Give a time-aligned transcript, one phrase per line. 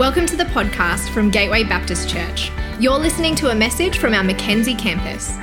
[0.00, 2.50] Welcome to the podcast from Gateway Baptist Church.
[2.78, 5.36] You're listening to a message from our Mackenzie campus.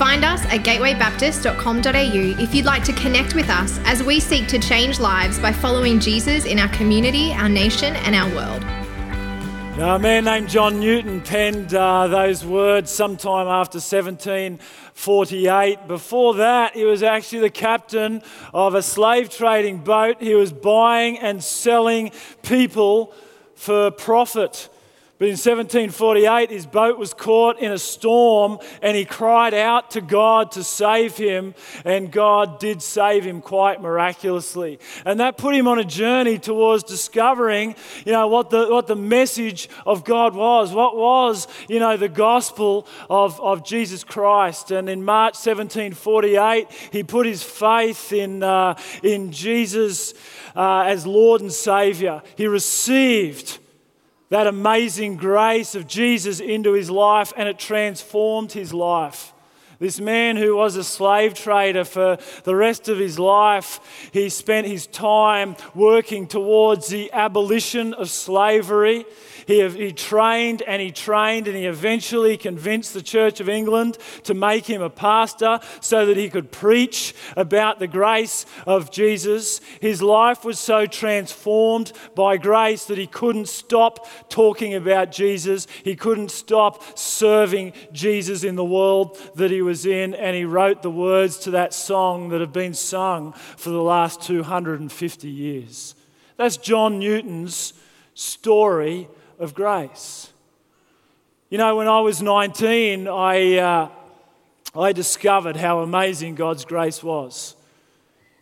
[0.00, 4.58] Find us at gatewaybaptist.com.au if you'd like to connect with us as we seek to
[4.58, 8.62] change lives by following Jesus in our community, our nation, and our world.
[9.78, 15.86] Now, a man named John Newton penned uh, those words sometime after 1748.
[15.86, 20.20] Before that, he was actually the captain of a slave trading boat.
[20.20, 22.10] He was buying and selling
[22.42, 23.14] people
[23.60, 24.69] for profit.
[25.20, 30.00] But in 1748, his boat was caught in a storm and he cried out to
[30.00, 34.78] God to save him, and God did save him quite miraculously.
[35.04, 37.74] And that put him on a journey towards discovering,
[38.06, 40.72] you know, what the, what the message of God was.
[40.72, 44.70] What was, you know, the gospel of, of Jesus Christ.
[44.70, 50.14] And in March 1748, he put his faith in, uh, in Jesus
[50.56, 52.22] uh, as Lord and Savior.
[52.36, 53.58] He received
[54.30, 59.32] that amazing grace of Jesus into his life and it transformed his life.
[59.80, 63.80] This man who was a slave trader for the rest of his life,
[64.12, 69.06] he spent his time working towards the abolition of slavery.
[69.50, 74.32] He, he trained and he trained, and he eventually convinced the Church of England to
[74.32, 79.60] make him a pastor so that he could preach about the grace of Jesus.
[79.80, 85.66] His life was so transformed by grace that he couldn't stop talking about Jesus.
[85.82, 90.82] He couldn't stop serving Jesus in the world that he was in, and he wrote
[90.82, 95.96] the words to that song that have been sung for the last 250 years.
[96.36, 97.72] That's John Newton's
[98.14, 99.08] story
[99.40, 100.30] of grace.
[101.48, 103.88] You know, when I was 19, I, uh,
[104.76, 107.56] I discovered how amazing God's grace was.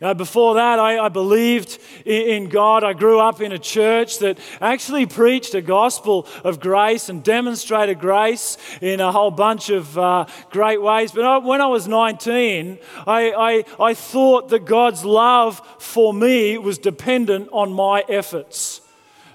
[0.01, 2.85] Know, before that, I, I believed in, in, God.
[2.85, 7.99] I grew up in a church that actually preached a gospel of grace and demonstrated
[7.99, 11.11] grace in a whole bunch of uh, great ways.
[11.11, 16.57] But I, when I was 19, I, I, I thought that God's love for me
[16.57, 18.79] was dependent on my efforts.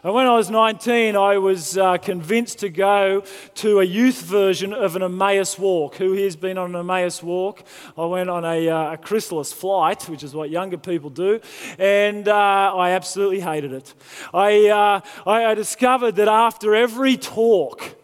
[0.04, 4.74] And when I was 19, I was uh, convinced to go to a youth version
[4.74, 5.94] of an Emmaus walk.
[5.94, 7.64] Who has been on an Emmaus walk?
[7.96, 11.40] I went on a, uh, a chrysalis flight, which is what younger people do,
[11.78, 13.94] and uh, I absolutely hated it.
[14.34, 17.96] I, uh, I, I discovered that after every talk,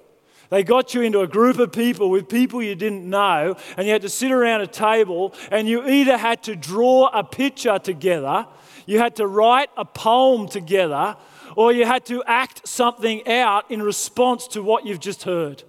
[0.48, 3.92] they got you into a group of people with people you didn't know, and you
[3.92, 8.46] had to sit around a table, and you either had to draw a picture together,
[8.86, 11.18] you had to write a poem together,
[11.60, 15.62] or you had to act something out in response to what you've just heard.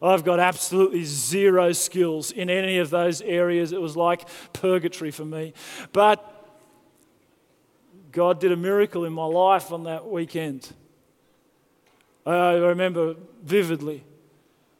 [0.00, 3.70] I've got absolutely zero skills in any of those areas.
[3.70, 5.52] It was like purgatory for me.
[5.92, 6.18] But
[8.10, 10.72] God did a miracle in my life on that weekend.
[12.24, 14.02] I remember vividly.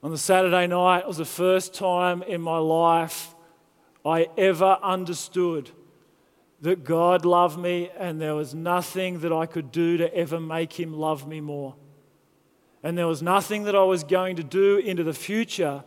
[0.02, 3.34] On the Saturday night, it was the first time in my life
[4.02, 5.72] I ever understood
[6.60, 10.72] that God loved me and there was nothing that I could do to ever make
[10.72, 11.74] him love me more.
[12.82, 15.84] And there was nothing that I was going to do into the future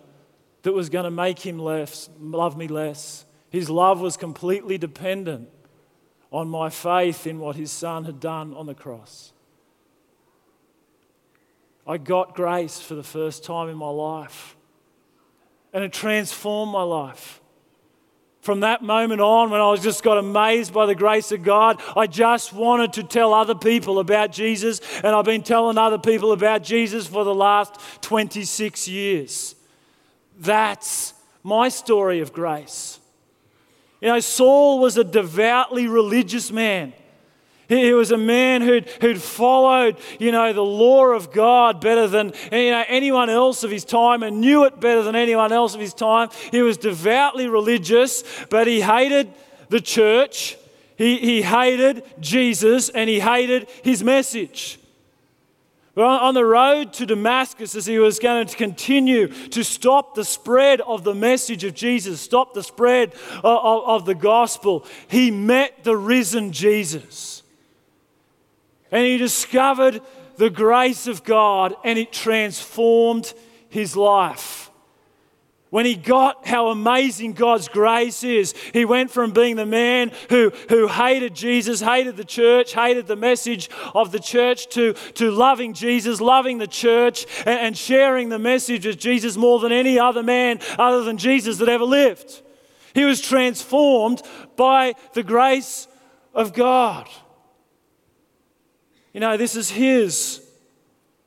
[0.64, 3.26] that was going to make him less, love me less.
[3.50, 5.50] His love was completely dependent
[6.32, 9.32] on my faith in what his son had done on the cross.
[11.88, 14.58] I got grace for the first time in my life,
[15.72, 17.40] and it transformed my life.
[18.48, 21.82] From that moment on, when I was just got amazed by the grace of God,
[21.98, 26.32] I just wanted to tell other people about Jesus, and I've been telling other people
[26.32, 29.54] about Jesus for the last 26 years.
[30.40, 31.14] That's
[31.44, 33.02] my story of grace.
[34.00, 36.94] You know, Saul was a devoutly religious man.
[37.68, 42.32] He was a man who'd, who'd followed, you know, the law of God better than
[42.52, 45.82] you know, anyone else of his time and knew it better than anyone else of
[45.82, 46.30] his time.
[46.52, 49.34] He was devoutly religious, but he hated
[49.68, 50.58] the church.
[50.96, 54.80] He, he hated Jesus and he hated his message.
[55.94, 60.24] But on the road to Damascus, as he was going to continue to stop the
[60.24, 65.32] spread of the message of Jesus, stop the spread of, of, of the gospel, he
[65.32, 67.37] met the risen Jesus.
[68.92, 70.02] And he discovered
[70.38, 73.34] the grace of God and it transformed
[73.70, 74.68] his life.
[75.70, 80.52] When he got how amazing God's grace is, he went from being the man who,
[80.70, 85.74] who hated Jesus, hated the church, hated the message of the church, to, to loving
[85.74, 90.24] Jesus, loving the church, and, and sharing the message of Jesus more than any other
[90.24, 92.42] man other than Jesus that ever lived.
[92.94, 94.22] He was transformed
[94.56, 95.90] by the grace
[96.34, 97.10] of God.
[99.18, 100.48] You know, this is his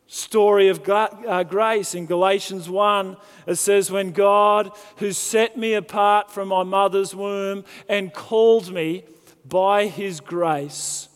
[0.06, 1.96] story of uh, grace.
[1.96, 3.16] In Galatians 1,
[3.48, 9.02] it says, When God, who set me apart from my mother's womb and called me
[9.44, 11.08] by his grace,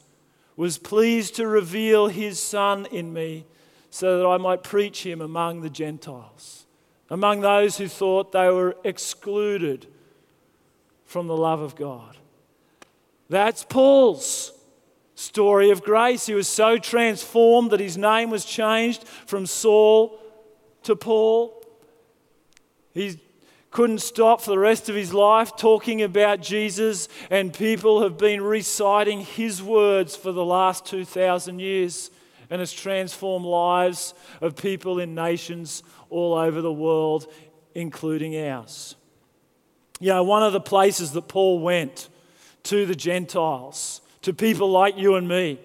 [0.57, 3.47] was pleased to reveal his Son in me
[3.89, 6.67] so that I might preach him among the Gentiles,
[7.09, 9.87] among those who thought they were excluded
[11.07, 12.17] from the love of God.
[13.29, 14.54] That's Paul's
[15.15, 16.27] story of grace.
[16.27, 20.21] He was so transformed that his name was changed from Saul
[20.83, 21.63] to Paul.
[22.93, 23.19] He
[23.71, 28.41] couldn't stop for the rest of his life talking about Jesus, and people have been
[28.43, 32.11] reciting his words for the last 2,000 years.
[32.51, 37.27] And has transformed lives of people in nations all over the world,
[37.75, 38.97] including ours.
[39.99, 42.11] You know, one of the places that Paul went
[42.65, 45.59] to the Gentiles to people like you and me.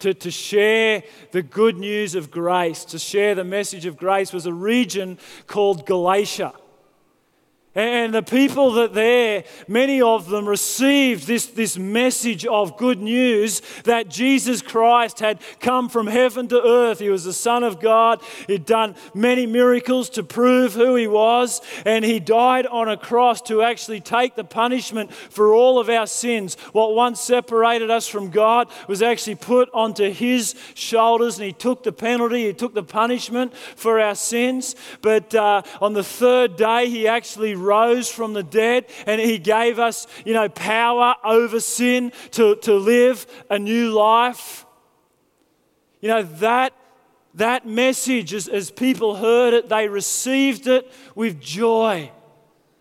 [0.00, 1.02] To, to share
[1.32, 5.18] the good news of grace, to share the message of grace, was a region
[5.48, 6.52] called Galatia.
[7.78, 13.62] And the people that there, many of them received this, this message of good news
[13.84, 16.98] that Jesus Christ had come from heaven to earth.
[16.98, 18.20] He was the Son of God.
[18.48, 21.60] He'd done many miracles to prove who he was.
[21.86, 26.08] And he died on a cross to actually take the punishment for all of our
[26.08, 26.56] sins.
[26.72, 31.38] What once separated us from God was actually put onto his shoulders.
[31.38, 34.74] And he took the penalty, he took the punishment for our sins.
[35.00, 39.78] But uh, on the third day, he actually rose from the dead and he gave
[39.78, 44.64] us, you know, power over sin to, to live a new life.
[46.00, 46.72] You know, that,
[47.34, 52.10] that message, as, as people heard it, they received it with joy.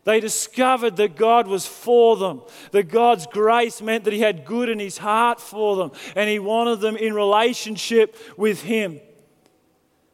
[0.07, 2.41] They discovered that God was for them,
[2.71, 6.39] that God's grace meant that He had good in His heart for them, and He
[6.39, 9.01] wanted them in relationship with Him.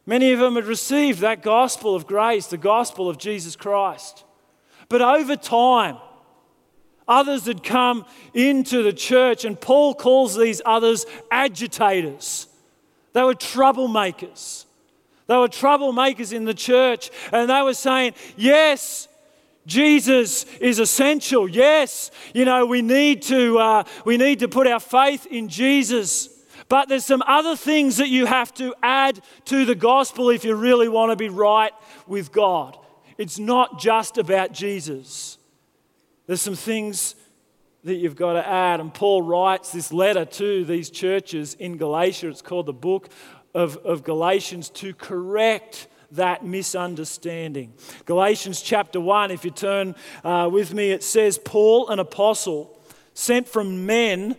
[0.04, 4.24] Many of them had received that gospel of grace, the gospel of Jesus Christ.
[4.88, 5.96] But over time,
[7.08, 12.48] others had come into the church, and Paul calls these others agitators.
[13.12, 14.64] They were troublemakers.
[15.26, 19.08] They were troublemakers in the church, and they were saying, Yes,
[19.66, 21.48] Jesus is essential.
[21.48, 26.28] Yes, you know, we need to, uh, we need to put our faith in Jesus.
[26.68, 30.54] But there's some other things that you have to add to the gospel if you
[30.54, 31.72] really want to be right
[32.06, 32.78] with God.
[33.16, 35.38] It's not just about Jesus.
[36.26, 37.14] There's some things
[37.84, 38.80] that you've got to add.
[38.80, 42.28] And Paul writes this letter to these churches in Galatia.
[42.28, 43.08] It's called the book
[43.54, 47.74] of, of Galatians to correct that misunderstanding.
[48.04, 52.80] Galatians chapter 1, if you turn uh, with me, it says, Paul, an apostle,
[53.14, 54.36] sent from men,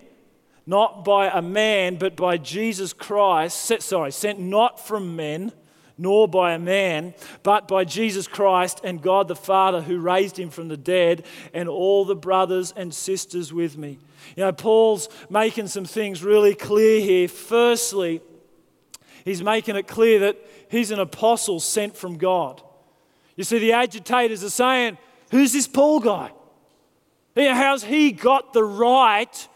[0.66, 5.52] not by a man, but by Jesus Christ, sorry, sent not from men
[5.98, 7.14] nor by a man,
[7.44, 11.70] but by Jesus Christ and God the Father who raised him from the dead, and
[11.70, 13.98] all the brothers and sisters with me.
[14.36, 17.28] You know, Paul's making some things really clear here.
[17.28, 18.22] Firstly,
[19.24, 20.38] he's making it clear that
[20.70, 22.62] he's an apostle sent from God.
[23.36, 24.98] You see, the agitators are saying,
[25.32, 26.32] Who's this Paul guy?
[27.36, 29.48] How's he got the right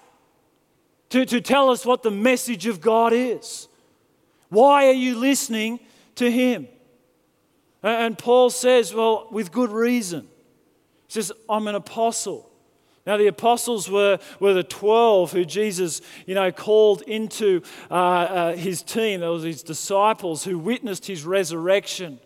[1.09, 3.68] to, to tell us what the message of God is?
[4.50, 5.79] Why are you listening
[6.20, 6.68] to him.
[7.82, 10.28] And Paul says, well, with good reason.
[11.08, 12.50] He says, I'm an apostle.
[13.06, 18.56] Now, the apostles were, were the 12 who Jesus, you know, called into uh, uh,
[18.56, 19.22] his team.
[19.22, 22.20] Those his disciples who witnessed his resurrection.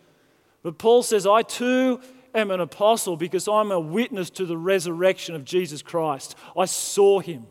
[0.62, 2.00] But Paul says, I too
[2.34, 6.34] am an apostle because I'm a witness to the resurrection of Jesus Christ.
[6.56, 7.46] I saw him.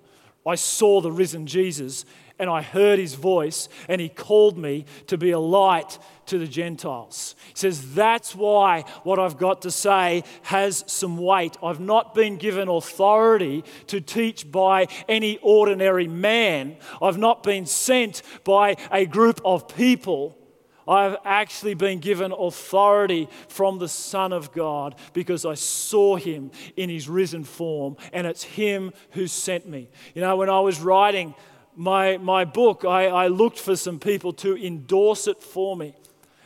[0.45, 2.05] I saw the risen Jesus,
[2.43, 6.47] and I heard his voice, and he called me to be a light to the
[6.47, 7.35] Gentiles.
[7.47, 11.57] He says, That's why what I've got to say has some weight.
[11.63, 18.21] I've not been given authority to teach by any ordinary man, I've not been sent
[18.43, 20.37] by a group of people.
[20.85, 26.89] I've actually been given authority from the Son of God because I saw him in
[26.89, 29.89] his risen form, and it's him who sent me.
[30.13, 31.35] You know, when I was writing
[31.75, 35.95] my, my book, I, I looked for some people to endorse it for me.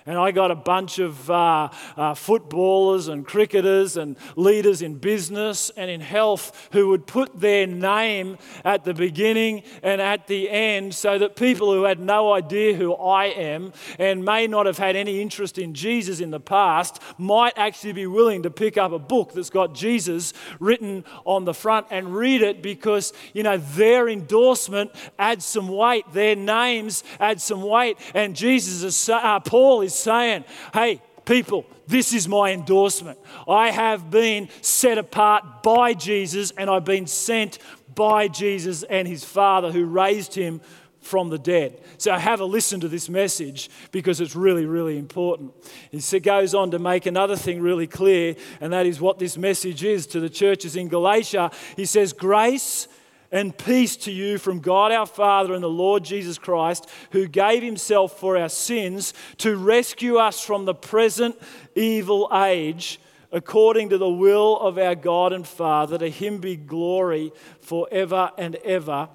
[0.07, 5.69] And I got a bunch of uh, uh, footballers and cricketers and leaders in business
[5.75, 10.95] and in health who would put their name at the beginning and at the end
[10.95, 14.95] so that people who had no idea who I am and may not have had
[14.95, 18.99] any interest in Jesus in the past might actually be willing to pick up a
[18.99, 24.07] book that's got Jesus written on the front and read it because, you know, their
[24.07, 27.97] endorsement adds some weight, their names add some weight.
[28.13, 33.20] And Jesus is, uh, Paul is saying, hey, people, this is my endorsement.
[33.48, 37.60] I have been set apart by Jesus and I've been sent
[37.94, 40.62] by Jesus and his Father who raised him
[41.08, 41.82] from the dead.
[41.98, 45.54] So have a listen to this message because it's really, really important.
[45.89, 49.84] He goes on to make another thing really clear, and that is what this message
[49.84, 51.51] is to the churches in Galatia.
[51.75, 52.88] He says, Grace
[53.31, 57.62] and peace to you from God our Father and the Lord Jesus Christ, who gave
[57.62, 61.36] himself for our sins to rescue us from the present
[61.75, 63.00] evil age,
[63.31, 65.98] according to the will of our God and Father.
[65.98, 69.10] To him be glory forever and ever.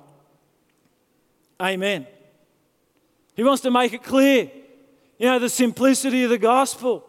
[1.61, 2.07] Amen.
[3.35, 4.51] He wants to make it clear,
[5.19, 7.09] you know, the simplicity of the gospel.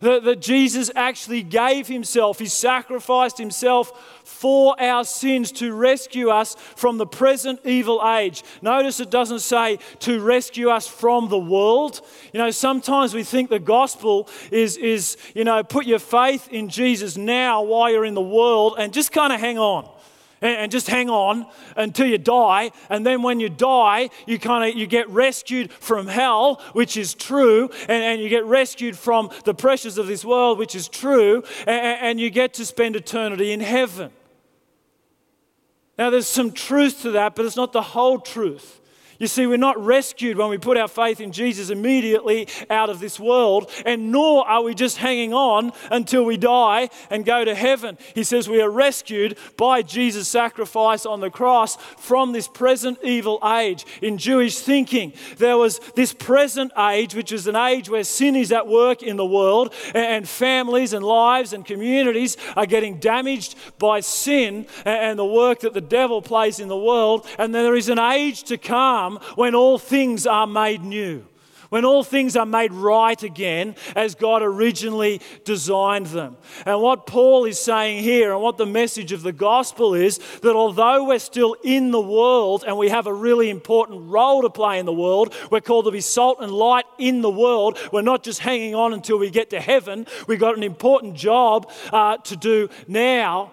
[0.00, 6.54] That, that Jesus actually gave himself, he sacrificed himself for our sins to rescue us
[6.76, 8.44] from the present evil age.
[8.62, 12.00] Notice it doesn't say to rescue us from the world.
[12.32, 16.68] You know, sometimes we think the gospel is, is you know, put your faith in
[16.68, 19.88] Jesus now while you're in the world and just kind of hang on
[20.40, 22.70] and, just hang on until you die.
[22.90, 27.14] And then when you die you kind of you get rescued from hell which is
[27.14, 31.42] true and, and, you get rescued from the pressures of this world which is true
[31.66, 34.10] and, and you get to spend eternity in heaven.
[35.98, 38.80] Now there's some truth to that but it's not the whole truth
[39.18, 43.00] you see, we're not rescued when we put our faith in Jesus immediately out of
[43.00, 47.54] this world, and nor are we just hanging on until we die and go to
[47.54, 47.98] heaven.
[48.14, 53.40] He says we are rescued by Jesus' sacrifice on the cross from this present evil
[53.44, 53.84] age.
[54.02, 58.52] In Jewish thinking, there was this present age, which is an age where sin is
[58.52, 63.98] at work in the world, and families and lives and communities are getting damaged by
[63.98, 67.26] sin and the work that the devil plays in the world.
[67.36, 71.24] And there is an age to come come when all things are made new,
[71.70, 76.36] when all things are made right again as God originally designed them.
[76.64, 80.56] And what Paul is saying here, and what the message of the gospel is, that
[80.56, 84.78] although we're still in the world and we have a really important role to play
[84.78, 87.78] in the world, we're called to be salt and light in the world.
[87.92, 91.70] We're not just hanging on until we get to heaven, we've got an important job
[91.92, 93.52] uh, to do now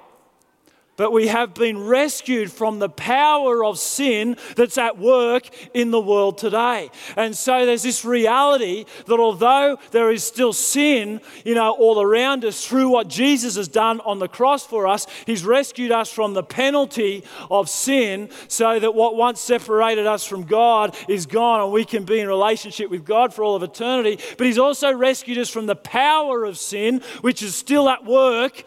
[0.97, 5.99] but we have been rescued from the power of sin that's at work in the
[5.99, 6.89] world today.
[7.15, 12.45] And so there's this reality that although there is still sin, you know, all around
[12.45, 16.33] us through what Jesus has done on the cross for us, he's rescued us from
[16.33, 21.71] the penalty of sin so that what once separated us from God is gone and
[21.71, 24.19] we can be in relationship with God for all of eternity.
[24.37, 28.63] But he's also rescued us from the power of sin, which is still at work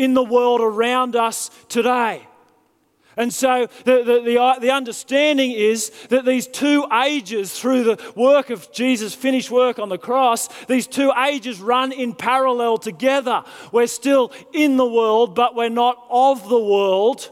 [0.00, 2.26] in the world around us today.
[3.16, 8.12] And so the, the, the, uh, the, understanding is that these two ages, through the
[8.16, 13.44] work of Jesus' finished work on the cross, these two ages run in parallel together.
[13.72, 17.30] We're still in the world, but we're not of the world.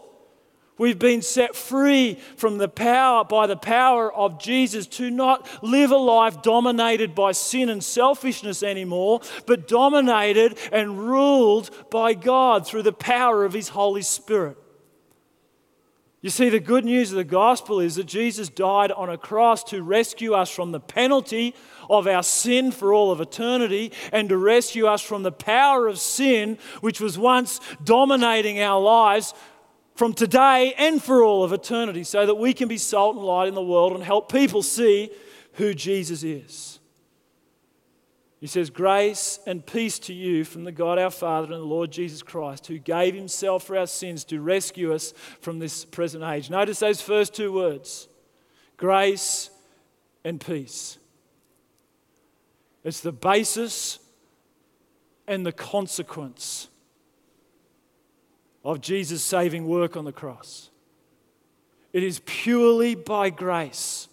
[0.79, 5.91] We've been set free from the power, by the power of Jesus, to not live
[5.91, 12.85] a life dominated by sin and selfishness anymore, but dominated and ruled by God through
[12.85, 14.57] the power of His Holy Spirit.
[16.21, 19.63] You see, the good news of the gospel is that Jesus died on a cross
[19.65, 21.55] to rescue us from the penalty
[21.89, 26.01] of our sin for all of eternity and to rescue us from the power of
[26.01, 29.33] sin, which was once dominating our lives
[29.99, 33.49] from today and for all of eternity so that we can be salt and light
[33.49, 35.11] in the world and help people see
[35.55, 36.79] who Jesus is.
[38.39, 41.91] He says, Grace and peace to you from the God our Father and the Lord
[41.91, 46.49] Jesus Christ, who gave himself for our sins to rescue us from this present age.
[46.49, 48.07] Notice those first two words
[48.77, 49.51] grace
[50.23, 50.97] and peace.
[52.85, 53.99] It's the basis
[55.27, 56.69] and the consequence
[58.69, 60.69] of Jesus' saving work on the cross.
[61.95, 64.09] It is purely by grace.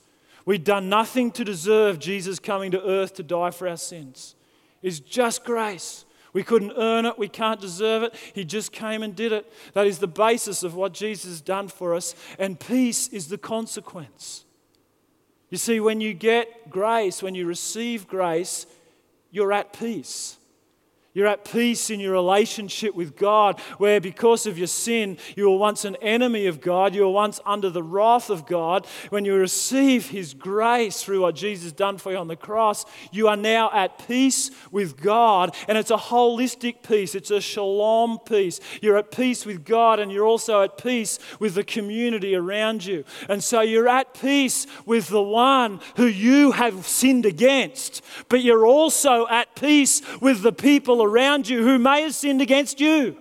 [0.45, 4.33] We've done nothing to deserve Jesus coming to earth to die for our sins.
[4.81, 6.05] It's just grace.
[6.31, 8.15] We couldn't earn it, we can't deserve it.
[8.33, 9.51] He just came and did it.
[9.73, 13.37] That is the basis of what Jesus has done for us, and peace is the
[13.37, 14.45] consequence.
[15.49, 18.65] You see, when you get grace, when you receive grace,
[19.31, 20.37] you're at peace.
[21.15, 25.57] You're at peace in your relationship with God, where because of your sin, you were
[25.57, 26.93] once an enemy of God.
[26.93, 28.85] You were once under the wrath of God.
[29.11, 33.29] When you receive His grace through what Jesus done for you on the cross, you
[33.29, 35.55] are now at peace with God.
[35.69, 38.59] And it's a holistic peace, it's a shalom peace.
[38.81, 43.05] You're at peace with God, and you're also at peace with the community around you.
[43.29, 48.65] And so you're at peace with the one who you have sinned against, but you're
[48.65, 53.17] also at peace with the people around you who may have sinned against you.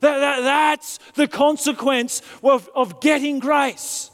[0.00, 4.10] That, that, that's the consequence of, of getting grace.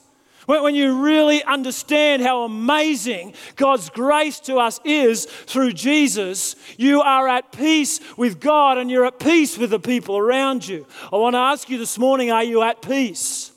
[0.47, 7.03] When, when you really understand how amazing God's grace to us is through Jesus, you
[7.03, 10.87] are at peace with God and you're at peace with the people around you.
[11.12, 13.53] I want to ask you this morning are you at peace?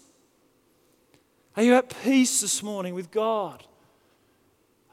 [1.55, 3.63] Are you at peace this morning with God?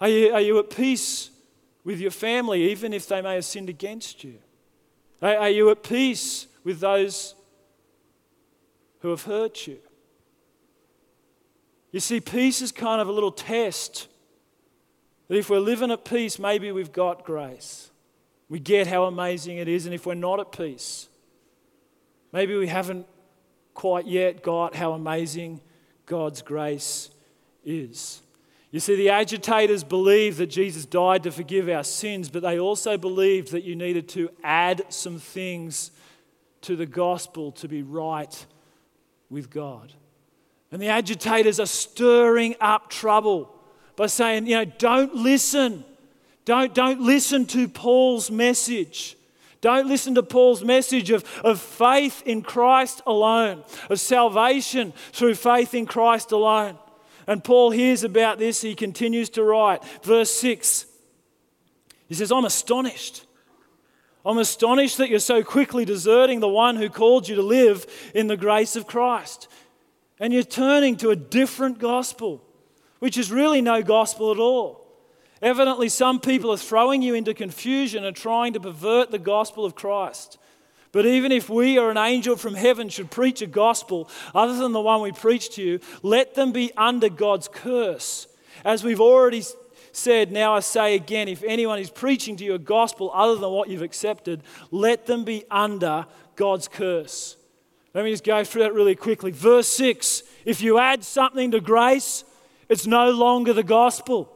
[0.00, 1.30] Are you, are you at peace
[1.90, 4.38] with your family, even if they may have sinned against you?
[5.20, 7.34] Are, you at peace with those
[9.00, 9.78] who have hurt you?
[11.90, 14.06] You see, peace is kind of a little test
[15.26, 17.90] that if we're living at peace, maybe we've got grace.
[18.48, 21.08] We get how amazing it is, and if we're not at peace,
[22.32, 23.04] maybe we haven't
[23.74, 25.60] quite yet got how amazing
[26.06, 27.10] God's grace
[27.64, 28.22] is.
[28.70, 32.96] You see, the agitators believed that Jesus died to forgive our sins, but they also
[32.96, 35.90] believed that you needed to add some things
[36.62, 38.46] to the gospel to be right
[39.28, 39.92] with God.
[40.70, 43.52] And the agitators are stirring up trouble
[43.96, 45.84] by saying, you know, don't listen.
[46.44, 49.16] Don't, don't listen to Paul's message.
[49.60, 55.74] Don't listen to Paul's message of, of faith in Christ alone, of salvation through faith
[55.74, 56.78] in Christ alone.
[57.26, 58.62] And Paul hears about this.
[58.62, 59.82] He continues to write.
[60.02, 60.86] Verse 6
[62.10, 63.24] he says, I'm astonished.
[64.26, 67.86] I'm astonished that you're so quickly deserting the one who called you to live
[68.16, 69.46] in the grace of Christ.
[70.18, 72.42] And you're turning to a different gospel,
[72.98, 74.84] which is really no gospel at all.
[75.40, 79.76] Evidently, some people are throwing you into confusion and trying to pervert the gospel of
[79.76, 80.36] Christ.
[80.92, 84.72] But even if we or an angel from heaven should preach a gospel other than
[84.72, 88.26] the one we preach to you, let them be under God's curse.
[88.64, 89.44] As we've already
[89.92, 93.50] said, now I say again if anyone is preaching to you a gospel other than
[93.50, 97.36] what you've accepted, let them be under God's curse.
[97.94, 99.30] Let me just go through that really quickly.
[99.30, 102.24] Verse 6 if you add something to grace,
[102.68, 104.32] it's no longer the gospel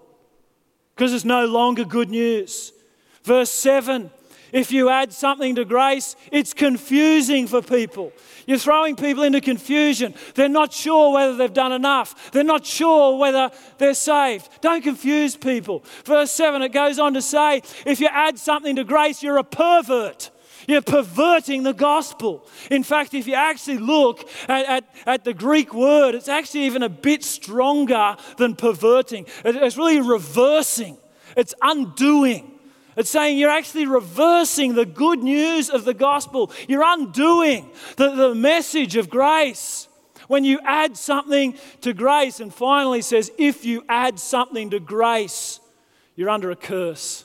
[0.95, 2.73] because it's no longer good news.
[3.23, 4.11] Verse 7
[4.55, 8.13] if you add something to grace, it's confusing for people.
[8.47, 10.15] You're throwing people into confusion.
[10.37, 14.49] They're not sure whether they've done enough, they're not sure whether they're saved.
[14.61, 15.85] Don't confuse people.
[16.05, 19.45] Verse 7, it goes on to say if you add something to grace, you're a
[19.45, 20.31] pervert.
[20.69, 22.47] You're perverting the gospel.
[22.71, 26.83] In fact, if you actually look at, at, at, the Greek word, it's actually even
[26.83, 29.27] a bit stronger than perverting.
[29.45, 30.97] It's really reversing,
[31.37, 32.54] it's undoing.
[32.97, 36.53] It's saying you're actually reversing the good news of the gospel.
[36.69, 39.89] You're undoing the, the message of grace.
[40.29, 45.61] When you add something to grace, and finally says, if you add something to grace,
[46.17, 47.25] you're under a curse.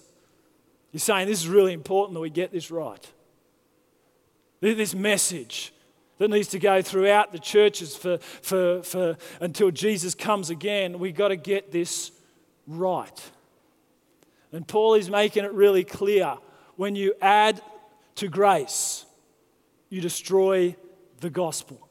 [0.91, 3.07] You're saying this is really important that we get this right.
[4.61, 5.73] This message
[6.17, 11.15] that needs to go throughout the churches for, for, for until Jesus comes again, we've
[11.15, 12.11] got to get this
[12.67, 13.31] right.
[14.51, 16.37] And Paul is making it really clear
[16.75, 17.61] when you add
[18.15, 19.05] to grace,
[19.89, 20.75] you destroy
[21.19, 21.87] the gospel.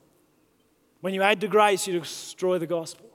[1.00, 3.06] When you add to grace, you destroy the gospel.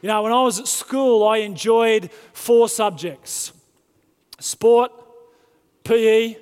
[0.00, 3.52] You know, when I was at school, I enjoyed four subjects
[4.38, 4.90] sport,
[5.84, 6.36] PE,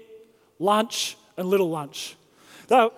[0.59, 2.17] lunch, and little lunch.
[2.69, 2.93] Though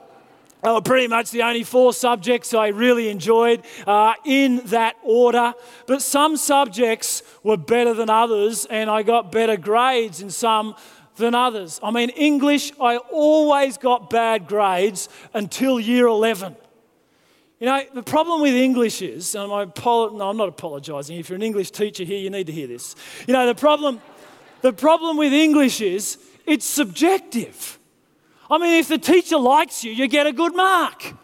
[0.63, 5.55] they were pretty much the only four subjects I really enjoyed uh, in that order.
[5.87, 10.77] But some subjects were better than others, and I got better grades in some
[11.17, 11.81] than others.
[11.83, 16.57] I mean, English, I always got bad grades until year 11.
[17.59, 21.17] You know, the problem with English is, and I'm, no, I'm not apologizing.
[21.17, 22.95] If you're an English teacher here, you need to hear this.
[23.27, 24.01] You know, the problem,
[24.63, 27.79] the problem with English is it's subjective.
[28.53, 31.15] I mean, if the teacher likes you, you get a good mark.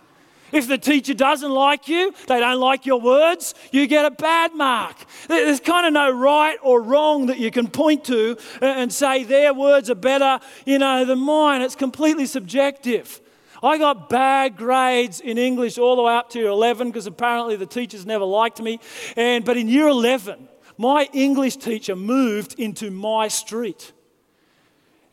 [0.51, 4.55] If the teacher doesn't like you, they don't like your words, you get a bad
[4.55, 4.97] mark.
[5.29, 9.53] There's kind of no right or wrong that you can point to and say their
[9.53, 11.61] words are better, you know, than mine.
[11.61, 13.21] It's completely subjective.
[13.63, 17.57] I got bad grades in English all the way up to year 11 because apparently
[17.57, 18.81] the teachers never liked me.
[19.19, 23.93] And but in year 11, my English teacher moved into my street.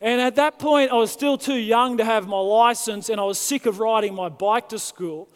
[0.00, 3.24] And at that point, I was still too young to have my license, and I
[3.24, 5.28] was sick of riding my bike to school.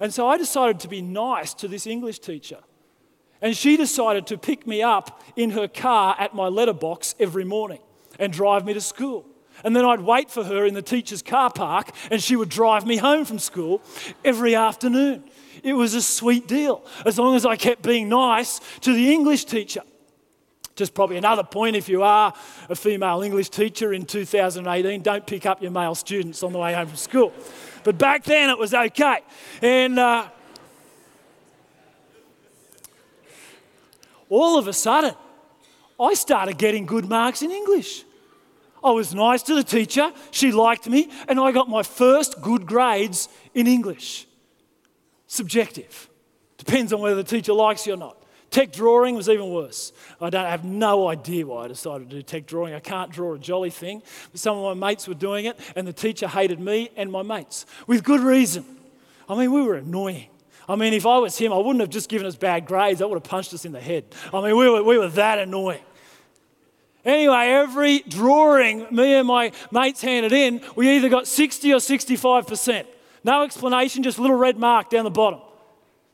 [0.00, 2.58] And so I decided to be nice to this English teacher.
[3.42, 7.80] And she decided to pick me up in her car at my letterbox every morning
[8.18, 9.26] and drive me to school.
[9.64, 12.86] And then I'd wait for her in the teacher's car park, and she would drive
[12.86, 13.82] me home from school
[14.24, 15.24] every afternoon.
[15.62, 19.44] It was a sweet deal, as long as I kept being nice to the English
[19.44, 19.82] teacher.
[20.80, 22.32] Just probably another point if you are
[22.70, 26.72] a female English teacher in 2018, don't pick up your male students on the way
[26.72, 27.34] home from school.
[27.84, 29.18] But back then it was okay.
[29.60, 30.26] And uh,
[34.30, 35.12] all of a sudden,
[36.00, 38.04] I started getting good marks in English.
[38.82, 42.64] I was nice to the teacher, she liked me, and I got my first good
[42.64, 44.26] grades in English.
[45.26, 46.08] Subjective.
[46.56, 48.19] Depends on whether the teacher likes you or not.
[48.50, 49.92] Tech drawing was even worse.
[50.20, 52.74] I don't I have no idea why I decided to do tech drawing.
[52.74, 54.02] I can't draw a jolly thing.
[54.32, 57.22] But some of my mates were doing it, and the teacher hated me and my
[57.22, 58.64] mates with good reason.
[59.28, 60.26] I mean, we were annoying.
[60.68, 63.00] I mean, if I was him, I wouldn't have just given us bad grades.
[63.00, 64.04] I would have punched us in the head.
[64.34, 65.82] I mean, we were, we were that annoying.
[67.04, 72.86] Anyway, every drawing me and my mates handed in, we either got 60 or 65%.
[73.22, 75.40] No explanation, just a little red mark down the bottom.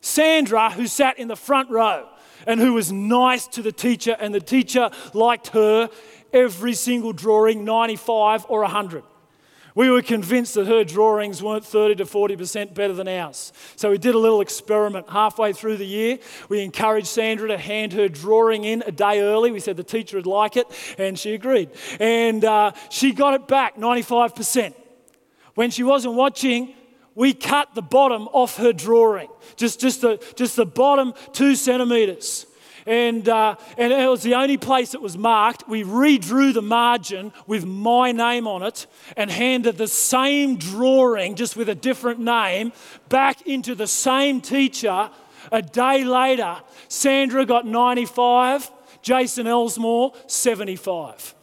[0.01, 2.09] Sandra, who sat in the front row
[2.47, 5.91] and who was nice to the teacher, and the teacher liked her
[6.33, 9.03] every single drawing, 95 or 100.
[9.77, 13.53] We were convinced that her drawings weren't 30 to 40% better than ours.
[13.77, 16.19] So we did a little experiment halfway through the year.
[16.49, 19.51] We encouraged Sandra to hand her drawing in a day early.
[19.51, 21.69] We said the teacher would like it, and she agreed.
[22.01, 24.73] And uh, she got it back 95%.
[25.57, 26.75] When she wasn't watching,
[27.17, 32.47] we cut the bottom off her drawing, just, just, the, just the bottom two centimeters
[32.87, 35.69] and, uh, and it was the only place that was marked.
[35.69, 41.57] We redrew the margin with my name on it and handed the same drawing, just
[41.57, 42.73] with a different name,
[43.09, 45.11] back into the same teacher.
[45.51, 48.71] A day later, Sandra got 95,
[49.03, 51.35] Jason Elsmore, 75.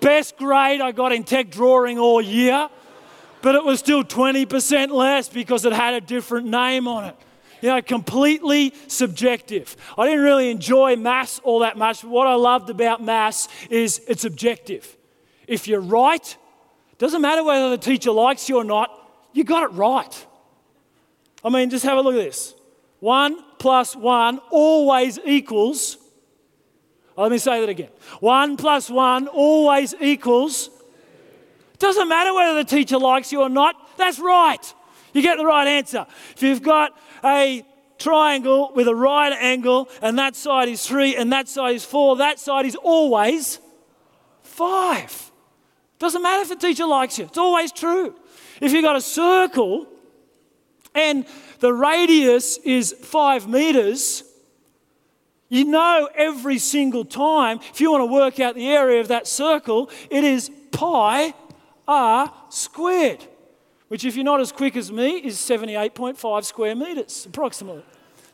[0.00, 2.68] Best grade I got in tech drawing all year,
[3.42, 7.16] but it was still 20% less because it had a different name on it.
[7.60, 9.76] You know, completely subjective.
[9.96, 14.00] I didn't really enjoy maths all that much, but what I loved about maths is
[14.06, 14.96] it's objective.
[15.46, 16.36] If you're right,
[16.98, 18.90] doesn't matter whether the teacher likes you or not,
[19.32, 20.26] you got it right.
[21.44, 22.54] I mean, just have a look at this.
[23.00, 25.98] One plus one always equals,
[27.16, 27.90] oh, let me say that again.
[28.20, 30.70] One plus one always equals,
[31.78, 34.74] doesn't matter whether the teacher likes you or not, that's right.
[35.12, 36.06] You get the right answer.
[36.34, 37.64] If you've got a
[37.98, 42.16] triangle with a right angle and that side is three and that side is four,
[42.16, 43.58] that side is always
[44.42, 45.30] five.
[45.98, 48.14] Doesn't matter if the teacher likes you, it's always true.
[48.60, 49.86] If you've got a circle
[50.94, 51.26] and
[51.60, 54.24] the radius is five meters,
[55.48, 59.26] you know every single time, if you want to work out the area of that
[59.26, 61.34] circle, it is pi
[61.88, 63.26] r squared
[63.88, 67.82] which, if you're not as quick as me, is 78.5 square meters, approximately,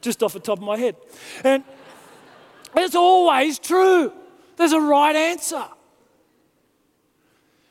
[0.01, 0.97] just off the top of my head.
[1.45, 1.63] And
[2.77, 4.13] it's always true.
[4.57, 5.65] There's a right answer.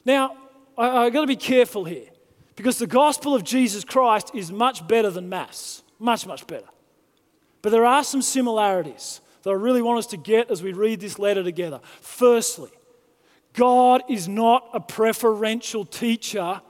[0.05, 0.37] Now,
[0.77, 2.07] I, have got to be careful here
[2.55, 6.67] because the gospel of Jesus Christ is much better than maths, much, much better.
[7.61, 11.01] But there are some similarities that I really want us to get as we read
[11.01, 11.81] this letter together.
[12.01, 12.71] Firstly,
[13.53, 16.61] God is not a preferential teacher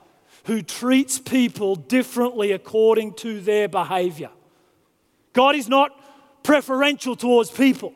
[0.44, 4.30] who treats people differently according to their behavior.
[5.32, 5.90] God is not
[6.42, 7.92] preferential towards people,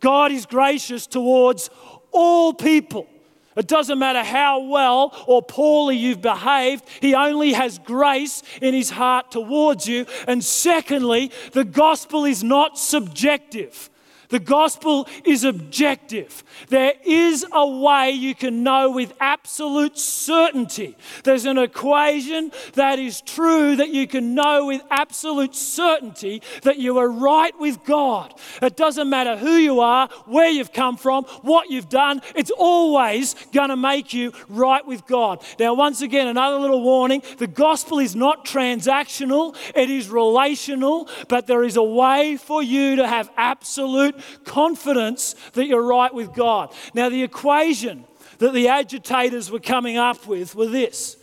[0.00, 1.70] God is gracious towards
[2.12, 3.08] all people.
[3.56, 8.90] It doesn't matter how well or poorly you've behaved, He only has grace in His
[8.90, 10.06] heart towards you.
[10.28, 13.90] And secondly, the gospel is not subjective.
[14.28, 16.44] The gospel is objective.
[16.68, 20.96] There is a way you can know with absolute certainty.
[21.24, 26.98] There's an equation that is true that you can know with absolute certainty that you
[26.98, 28.34] are right with God.
[28.60, 33.34] It doesn't matter who you are, where you've come from, what you've done, it's always
[33.52, 35.42] going to make you right with God.
[35.58, 41.46] Now, once again, another little warning the gospel is not transactional, it is relational, but
[41.46, 46.72] there is a way for you to have absolute confidence that you're right with God.
[46.94, 48.04] Now, the equation
[48.38, 51.16] that the agitators were coming up with were this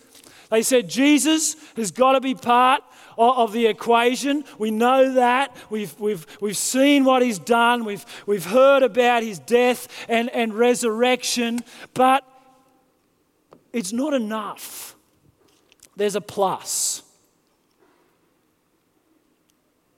[0.49, 2.83] they said, Jesus has got to be part
[3.17, 4.43] of the equation.
[4.57, 5.55] We know that.
[5.69, 7.85] We've, we've, we've seen what he's done.
[7.85, 11.61] We've, we've heard about his death and, and resurrection.
[11.93, 12.23] But
[13.73, 14.95] it's not enough.
[15.95, 17.01] There's a plus.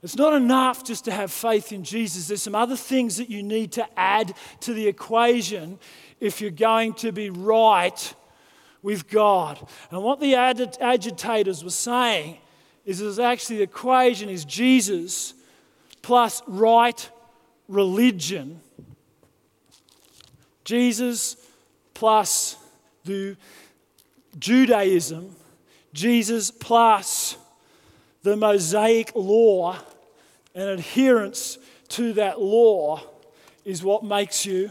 [0.02, 2.28] It's not enough just to have faith in Jesus.
[2.28, 5.78] There's some other things that you need to add to the equation
[6.20, 8.14] if you're going to be right
[8.80, 9.58] with God.
[9.90, 12.38] And what the agitators were saying
[12.84, 15.34] is that actually the equation is Jesus
[16.00, 17.10] plus right
[17.66, 18.60] religion.
[20.64, 21.36] Jesus
[21.92, 22.56] plus
[23.04, 23.36] the
[24.38, 25.34] Judaism,
[25.92, 27.36] Jesus plus
[28.28, 29.78] the Mosaic law
[30.54, 33.00] and adherence to that law
[33.64, 34.70] is what makes you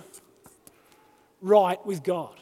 [1.41, 2.33] right with God.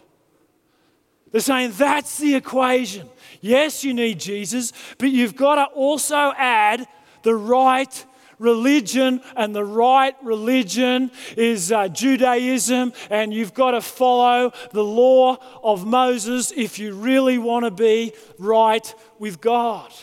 [1.31, 3.09] They're saying that's the equation.
[3.41, 6.87] Yes, you need Jesus, but you've got to also add
[7.23, 8.05] the right
[8.37, 15.37] religion, and the right religion is uh, Judaism, and you've got to follow the law
[15.63, 19.93] of Moses if you really want to be right with God.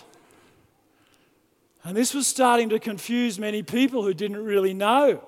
[1.85, 5.23] And this was starting to confuse many people who didn't really know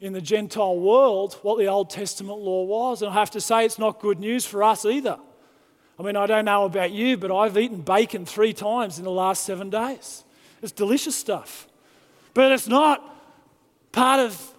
[0.00, 3.02] in the Gentile world what the Old Testament law was.
[3.02, 5.18] And I have to say, it's not good news for us either.
[5.98, 9.10] I mean, I don't know about you, but I've eaten bacon three times in the
[9.10, 10.22] last seven days.
[10.62, 11.66] It's delicious stuff.
[12.34, 13.02] But it's not
[13.90, 14.54] part of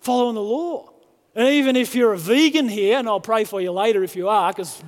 [0.00, 0.90] following the law.
[1.34, 4.28] And even if you're a vegan here, and I'll pray for you later if you
[4.28, 4.82] are, because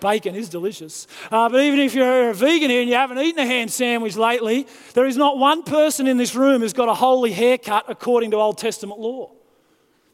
[0.00, 1.06] Bacon is delicious.
[1.30, 4.16] Uh, but even if you're a vegan here and you haven't eaten a ham sandwich
[4.16, 8.30] lately, there is not one person in this room who's got a holy haircut according
[8.30, 9.30] to Old Testament law.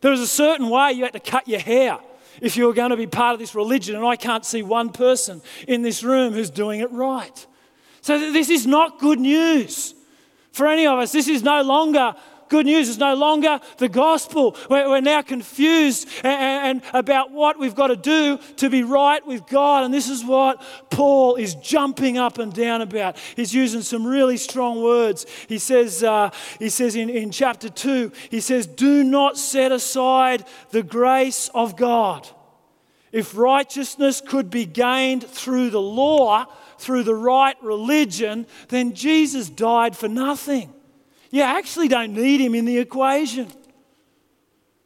[0.00, 1.98] There is a certain way you had to cut your hair
[2.40, 4.90] if you were going to be part of this religion, and I can't see one
[4.90, 7.46] person in this room who's doing it right.
[8.00, 9.94] So, this is not good news
[10.52, 11.12] for any of us.
[11.12, 12.14] This is no longer
[12.54, 14.56] good news is no longer the gospel.
[14.70, 19.26] We're, we're now confused and, and about what we've got to do to be right
[19.26, 19.82] with God.
[19.82, 23.18] And this is what Paul is jumping up and down about.
[23.34, 25.26] He's using some really strong words.
[25.48, 30.44] He says, uh, he says in, in chapter 2, he says, Do not set aside
[30.70, 32.28] the grace of God.
[33.10, 36.46] If righteousness could be gained through the law,
[36.78, 40.72] through the right religion, then Jesus died for nothing.
[41.34, 43.48] You actually don't need him in the equation.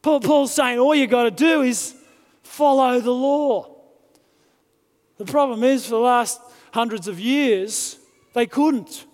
[0.00, 1.94] Paul's saying all you've got to do is
[2.42, 3.76] follow the law.
[5.18, 6.40] The problem is, for the last
[6.72, 7.98] hundreds of years,
[8.32, 9.04] they couldn't.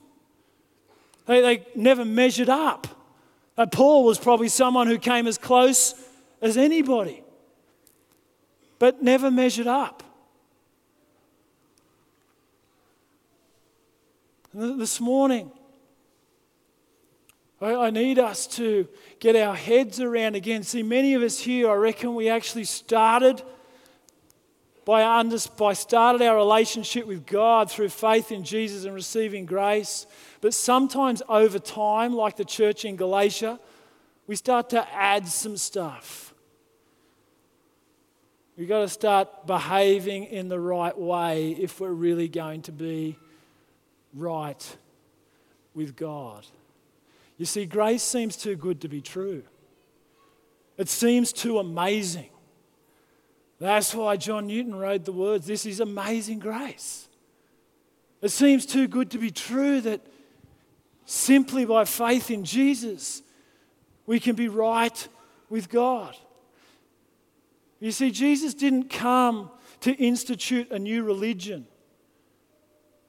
[1.27, 2.87] They, they never measured up.
[3.57, 5.97] And Paul was probably someone who came as close
[6.41, 7.25] as anybody,
[8.79, 10.05] but never measured up.
[14.53, 15.51] This morning,
[17.65, 18.87] I, need us to
[19.21, 20.63] get our heads around again.
[20.63, 23.43] See, many of us here, I reckon we actually started
[24.85, 30.07] by, under, by started our relationship with God through faith in Jesus and receiving grace.
[30.41, 33.59] But sometimes over time, like the church in Galatia,
[34.27, 36.35] we start to add some stuff.
[38.57, 43.19] We've got to start behaving in the right way if we're really going to be
[44.13, 44.77] right
[45.75, 46.47] with God.
[47.37, 49.43] You see, grace seems too good to be true.
[50.77, 52.31] It seems too amazing.
[53.59, 57.09] That's why John Newton wrote the words This is amazing grace.
[58.21, 60.01] It seems too good to be true that
[61.05, 63.23] simply by faith in Jesus,
[64.07, 65.09] we can be right
[65.51, 66.17] with God.
[67.81, 71.67] You see, Jesus didn't come to institute a new religion.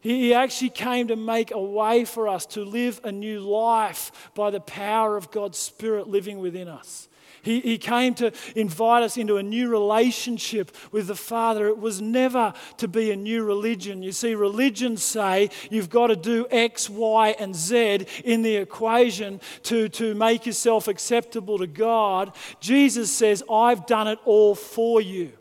[0.06, 4.52] He actually came to make a way for us to live a new life by
[4.52, 7.08] the power of God's Spirit living within us.
[7.42, 11.68] He, he came to invite us into a new relationship with the Father.
[11.68, 14.04] It was never to be a new religion.
[14.04, 19.42] You see, religions say you've got to do X, Y, and Z in the equation
[19.64, 22.36] to, to make yourself acceptable to God.
[22.60, 25.32] Jesus says, I've done it all for you.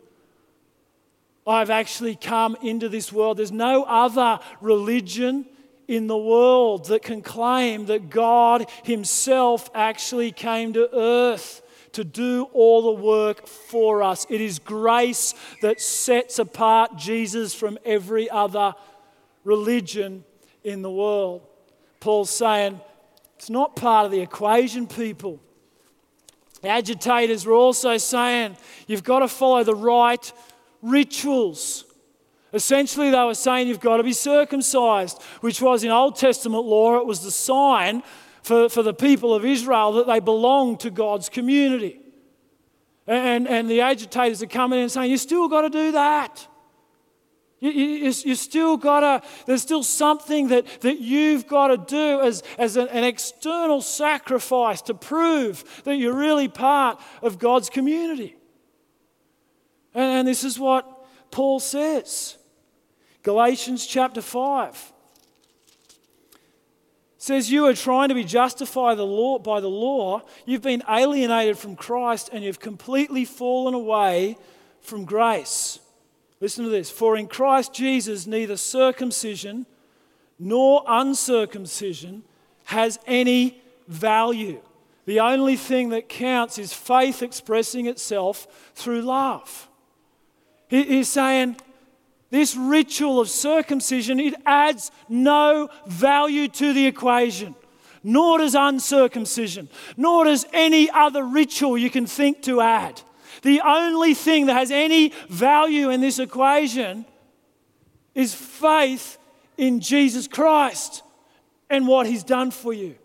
[1.47, 3.37] I've actually come into this world.
[3.37, 5.45] There's no other religion
[5.87, 12.43] in the world that can claim that God Himself actually came to earth to do
[12.53, 14.25] all the work for us.
[14.29, 18.73] It is grace that sets apart Jesus from every other
[19.43, 20.25] religion
[20.63, 21.41] in the world.
[21.99, 22.81] Paul's saying
[23.35, 25.39] it's not part of the equation, people.
[26.61, 30.33] The agitators were also saying you've got to follow the right
[30.85, 31.85] rituals.
[32.53, 36.97] Essentially, they were saying you've got to be circumcised, which was in Old Testament law,
[36.99, 38.03] it was the sign
[38.43, 41.99] for, for the people of Israel that they belonged to God's community.
[43.07, 46.47] And, and the agitators are coming in and saying, You still got to do that.
[47.59, 52.21] You, you, you still got to, there's still something that, that you've got to do
[52.21, 58.35] as, as an, an external sacrifice to prove that you're really part of God's community.
[59.95, 60.85] And, and this is what
[61.31, 62.37] Paul says.
[63.23, 64.93] Galatians chapter 5
[67.17, 70.21] says you are trying to be justified the law, by the law.
[70.45, 74.37] You've been alienated from Christ and you've completely fallen away
[74.81, 75.79] from grace.
[76.39, 76.91] Listen to this.
[76.91, 79.65] For in Christ Jesus, neither circumcision
[80.37, 82.23] nor uncircumcision
[82.65, 84.61] has any value.
[85.05, 89.67] The only thing that counts is faith expressing itself through love.
[90.67, 91.57] He's saying,
[92.31, 97.55] this ritual of circumcision, it adds no value to the equation.
[98.03, 103.01] Nor does uncircumcision, nor does any other ritual you can think to add.
[103.41, 107.05] The only thing that has any value in this equation
[108.13, 109.17] is faith
[109.57, 111.01] in Jesus Christ
[111.69, 112.95] and what He's done for you.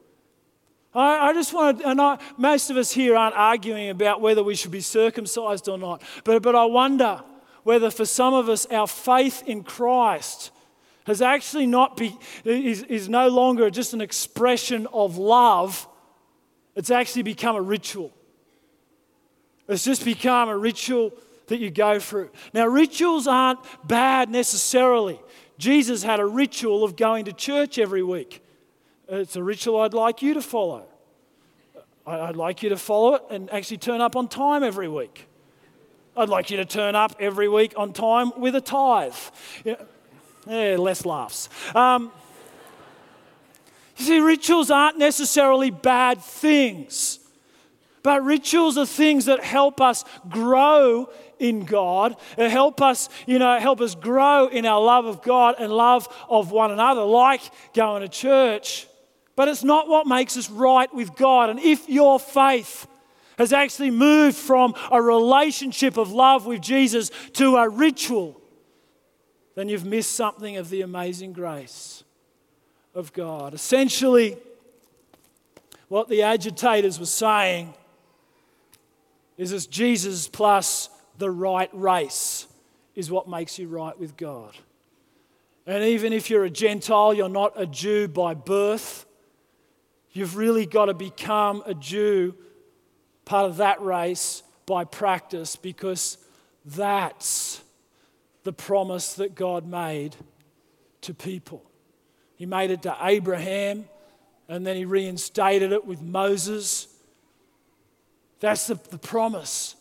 [0.94, 4.42] I, I just want to, and I, most of us here aren't arguing about whether
[4.42, 7.22] we should be circumcised or not, but, but I wonder
[7.70, 10.50] whether for some of us our faith in Christ
[11.04, 15.86] has actually not be, is, is no longer just an expression of love,
[16.74, 18.10] it's actually become a ritual.
[19.68, 21.12] It's just become a ritual
[21.46, 22.30] that you go through.
[22.52, 25.20] Now, rituals aren't bad necessarily.
[25.56, 28.42] Jesus had a ritual of going to church every week.
[29.08, 30.88] It's a ritual I'd like you to follow.
[32.04, 35.28] I'd like you to follow it and actually turn up on time every week.
[36.16, 39.14] I'd like you to turn up every week on time with a tithe.
[39.64, 41.48] Yeah, less laughs.
[41.74, 42.10] Um,
[43.96, 47.20] you see, rituals aren't necessarily bad things,
[48.02, 53.80] but rituals are things that help us grow in God, help us, you know, help
[53.80, 57.42] us grow in our love of God and love of one another, like
[57.72, 58.86] going to church.
[59.36, 61.50] But it's not what makes us right with God.
[61.50, 62.86] And if your faith
[63.40, 68.38] has actually moved from a relationship of love with Jesus to a ritual,
[69.54, 72.04] then you've missed something of the amazing grace
[72.94, 73.54] of God.
[73.54, 74.36] Essentially,
[75.88, 77.72] what the agitators were saying
[79.38, 82.46] is that Jesus plus the right race
[82.94, 84.54] is what makes you right with God.
[85.66, 89.06] And even if you're a Gentile, you're not a Jew by birth,
[90.12, 92.34] you've really got to become a Jew
[93.30, 96.18] part of that race by practice because
[96.64, 97.62] that's
[98.42, 100.16] the promise that God made
[101.02, 101.62] to people.
[102.34, 103.84] He made it to Abraham
[104.48, 106.88] and then he reinstated it with Moses.
[108.40, 109.76] That's the, the promise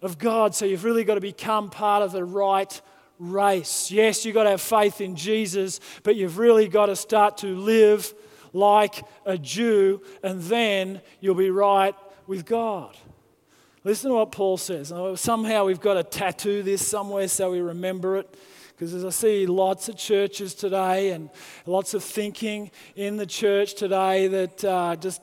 [0.00, 0.54] of God.
[0.54, 2.80] So you've really got to become part of the right
[3.18, 3.90] race.
[3.90, 7.54] Yes, you've got to have faith in Jesus, but you've really got to start to
[7.54, 8.14] live
[8.54, 11.94] like a Jew, and then you'll be right
[12.26, 12.96] with God.
[13.84, 14.92] Listen to what Paul says.
[15.14, 18.36] Somehow we've got to tattoo this somewhere so we remember it.
[18.70, 21.30] Because as I see lots of churches today and
[21.64, 25.22] lots of thinking in the church today that uh, just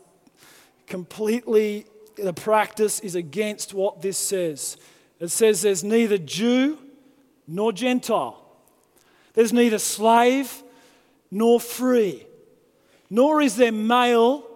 [0.87, 1.85] completely,
[2.15, 4.77] the practice is against what this says.
[5.19, 6.79] It says there's neither Jew
[7.45, 8.41] nor Gentile,
[9.33, 10.63] there's neither slave
[11.29, 12.25] nor free,
[13.09, 14.47] nor is there male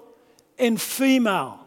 [0.57, 1.66] and female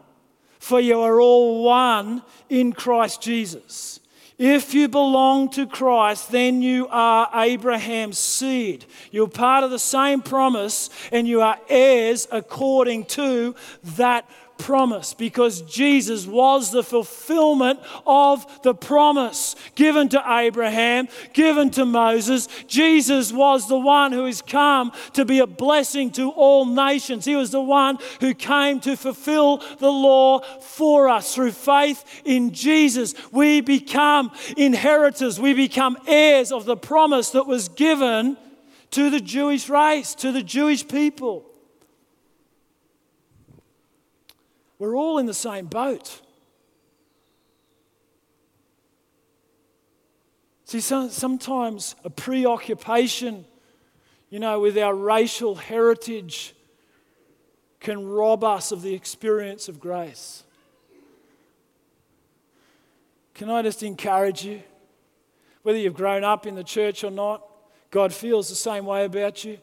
[0.61, 3.99] for you are all one in Christ Jesus.
[4.37, 8.85] If you belong to Christ, then you are Abraham's seed.
[9.09, 13.55] You're part of the same promise, and you are heirs according to
[13.97, 14.29] that
[14.61, 22.47] promise because Jesus was the fulfillment of the promise given to Abraham, given to Moses.
[22.67, 27.25] Jesus was the one who has come to be a blessing to all nations.
[27.25, 31.33] He was the one who came to fulfill the law for us.
[31.33, 37.67] Through faith in Jesus, we become inheritors, we become heirs of the promise that was
[37.67, 38.37] given
[38.91, 41.50] to the Jewish race, to the Jewish people.
[44.81, 46.21] We're all in the same boat.
[50.65, 53.45] See, sometimes a preoccupation,
[54.31, 56.55] you know, with our racial heritage
[57.79, 60.41] can rob us of the experience of grace.
[63.35, 64.63] Can I just encourage you?
[65.61, 67.47] Whether you've grown up in the church or not,
[67.91, 69.59] God feels the same way about you.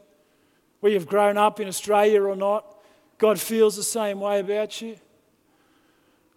[0.79, 2.79] Whether you've grown up in Australia or not,
[3.19, 4.95] God feels the same way about you.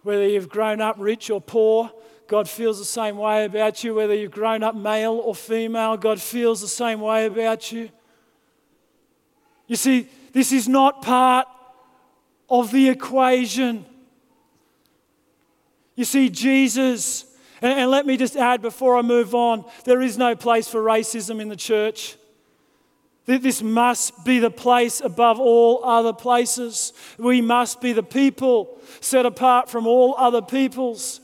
[0.04, 1.92] Whether you've grown up rich or poor,
[2.28, 3.94] God feels the same way about you.
[3.94, 7.90] Whether you've grown up male or female, God feels the same way about you.
[9.68, 11.48] You see, this is not part
[12.50, 13.86] of the equation.
[15.96, 17.26] You see, Jesus,
[17.62, 20.82] and, and, let me just add before I move on there is no place for
[20.82, 22.18] racism in the church.
[23.26, 26.92] This must be the place above all other places.
[27.18, 31.22] We must be the people set apart from all other peoples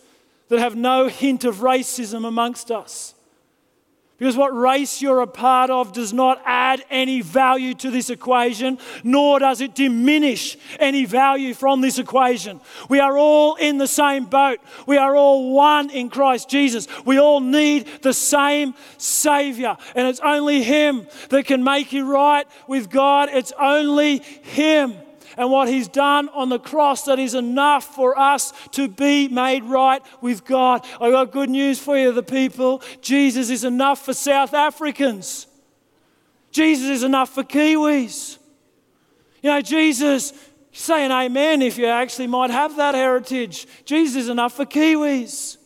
[0.49, 3.13] that have no hint of racism amongst us.
[4.17, 8.79] Because what race you're a part of does not add any value to this equation,
[9.03, 12.59] nor does it diminish any value from this equation.
[12.89, 14.59] We are all in the same boat.
[14.87, 16.87] We are all one in Christ Jesus.
[17.05, 19.77] We all need the same Savior.
[19.95, 23.29] And it's only Him that can make you right with God.
[23.31, 24.95] It's only Him
[25.37, 29.63] and what He's done on the cross that is enough for us to be made
[29.63, 30.85] right with God.
[30.99, 32.81] I got good news for you, the people.
[33.01, 35.47] Jesus is enough for South Africans.
[36.51, 38.39] Jesus is enough for Kiwis.
[39.43, 40.33] You know, Jesus,
[40.71, 43.67] say an amen if you actually might have that heritage.
[43.85, 45.57] Jesus is enough for Kiwis.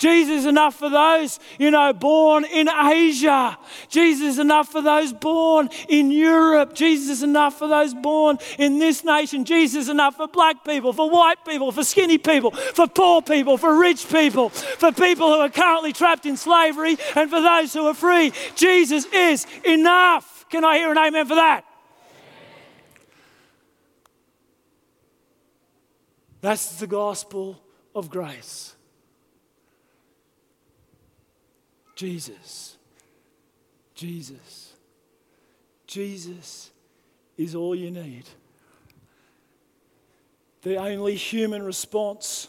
[0.00, 3.58] Jesus is enough for those, you know, born in Asia.
[3.90, 6.74] Jesus is enough for those born in Europe.
[6.74, 9.44] Jesus is enough for those born in this nation.
[9.44, 13.58] Jesus is enough for black people, for white people, for skinny people, for poor people,
[13.58, 17.86] for rich people, for people who are currently trapped in slavery, and for those who
[17.86, 18.32] are free.
[18.56, 20.46] Jesus is enough.
[20.48, 21.66] Can I hear an amen for that?
[26.40, 27.60] That's the gospel
[27.94, 28.74] of grace.
[32.00, 32.78] Jesus.
[33.94, 34.72] Jesus.
[35.86, 36.70] Jesus
[37.36, 38.24] is all you need.
[40.62, 42.48] The only human response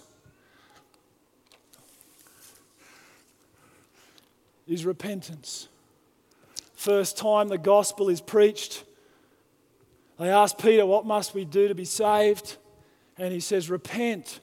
[4.69, 5.67] is repentance.
[6.75, 8.85] First time the gospel is preached,
[10.17, 12.55] they ask Peter, What must we do to be saved?
[13.17, 14.39] And he says, Repent.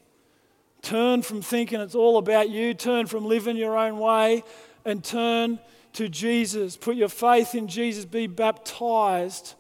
[0.83, 4.45] Turn from thinking it's all about you, turn from living your own way,
[4.89, 5.59] and turn
[5.93, 6.77] to Jesus.
[6.77, 8.05] Put your faith in Jesus.
[8.05, 9.55] Be baptized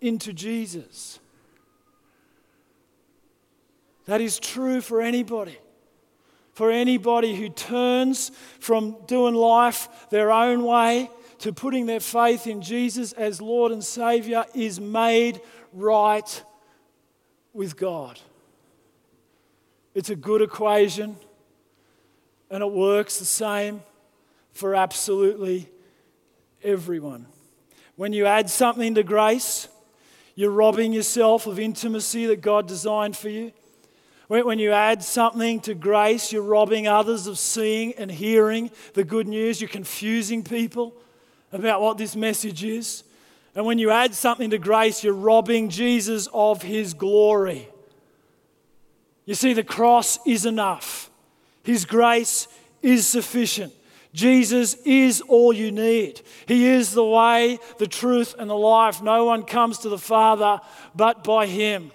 [0.00, 1.18] into Jesus.
[4.06, 5.58] That is true for anybody.
[6.52, 12.62] For anybody who turns from doing life their own way to putting their faith in
[12.62, 15.40] Jesus as Lord and Savior is made
[15.72, 16.42] right
[17.52, 18.18] with God.
[19.94, 21.16] It's a good equation
[22.50, 23.82] and it works the same
[24.56, 25.68] for absolutely
[26.62, 27.26] everyone.
[27.96, 29.68] When you add something to grace,
[30.34, 33.52] you're robbing yourself of intimacy that God designed for you.
[34.28, 39.28] When you add something to grace, you're robbing others of seeing and hearing the good
[39.28, 39.60] news.
[39.60, 40.94] You're confusing people
[41.52, 43.04] about what this message is.
[43.54, 47.68] And when you add something to grace, you're robbing Jesus of his glory.
[49.26, 51.10] You see, the cross is enough,
[51.62, 52.48] his grace
[52.82, 53.72] is sufficient.
[54.16, 56.22] Jesus is all you need.
[56.48, 59.02] He is the way, the truth, and the life.
[59.02, 60.58] No one comes to the Father
[60.94, 61.92] but by Him.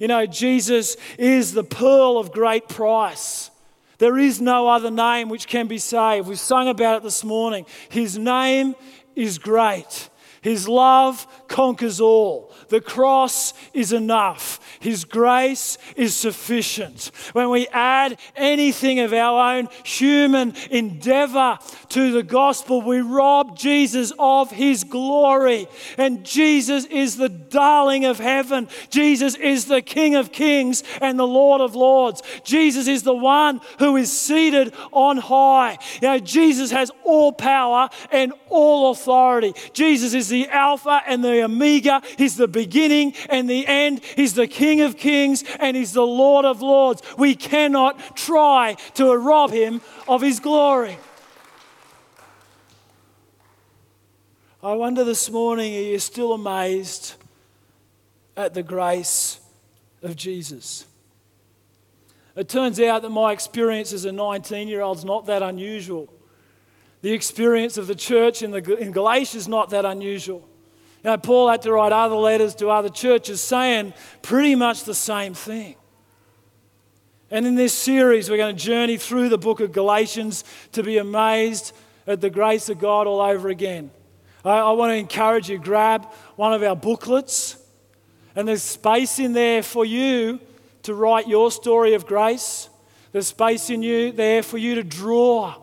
[0.00, 3.52] You know, Jesus is the pearl of great price.
[3.98, 6.26] There is no other name which can be saved.
[6.26, 7.64] We've sung about it this morning.
[7.90, 8.74] His name
[9.14, 10.08] is great.
[10.42, 12.52] His love conquers all.
[12.68, 14.58] The cross is enough.
[14.80, 17.12] His grace is sufficient.
[17.32, 24.12] When we add anything of our own human endeavor to the gospel, we rob Jesus
[24.18, 25.68] of his glory.
[25.96, 28.68] And Jesus is the darling of heaven.
[28.90, 32.20] Jesus is the King of kings and the Lord of lords.
[32.42, 35.78] Jesus is the one who is seated on high.
[36.00, 39.54] You know, Jesus has all power and all authority.
[39.72, 42.02] Jesus is the Alpha and the Omega.
[42.18, 44.00] He's the beginning and the end.
[44.16, 47.02] He's the King of kings and He's the Lord of lords.
[47.16, 50.98] We cannot try to rob Him of His glory.
[54.64, 57.14] I wonder this morning, are you still amazed
[58.36, 59.40] at the grace
[60.02, 60.86] of Jesus?
[62.36, 66.12] It turns out that my experience as a 19 year old is not that unusual.
[67.02, 70.48] The experience of the church in, the, in Galatia is not that unusual.
[71.02, 73.92] You know, Paul had to write other letters to other churches saying
[74.22, 75.74] pretty much the same thing.
[77.28, 80.98] And in this series, we're going to journey through the book of Galatians to be
[80.98, 81.72] amazed
[82.06, 83.90] at the grace of God all over again.
[84.44, 86.04] I, I want to encourage you, grab
[86.36, 87.56] one of our booklets,
[88.36, 90.40] and there's space in there for you
[90.82, 92.68] to write your story of grace.
[93.10, 95.54] There's space in you there for you to draw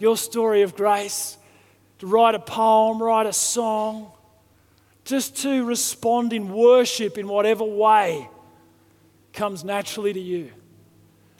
[0.00, 1.36] your story of grace,
[1.98, 4.10] to write a poem, write a song,
[5.04, 8.28] just to respond in worship in whatever way
[9.32, 10.50] comes naturally to you.